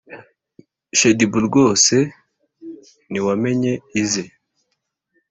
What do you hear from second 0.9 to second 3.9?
shaddyBoo rwose ntiwamenya